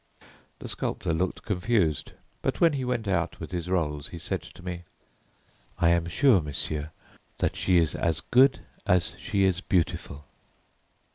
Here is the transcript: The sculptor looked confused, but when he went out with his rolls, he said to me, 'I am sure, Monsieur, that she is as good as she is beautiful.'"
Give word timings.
The 0.57 0.67
sculptor 0.67 1.13
looked 1.13 1.43
confused, 1.43 2.13
but 2.41 2.59
when 2.59 2.73
he 2.73 2.83
went 2.83 3.07
out 3.07 3.39
with 3.39 3.51
his 3.51 3.69
rolls, 3.69 4.07
he 4.07 4.17
said 4.17 4.41
to 4.41 4.65
me, 4.65 4.81
'I 5.77 5.89
am 5.89 6.05
sure, 6.07 6.41
Monsieur, 6.41 6.89
that 7.37 7.55
she 7.55 7.77
is 7.77 7.93
as 7.93 8.19
good 8.19 8.61
as 8.87 9.13
she 9.19 9.43
is 9.43 9.61
beautiful.'" 9.61 10.25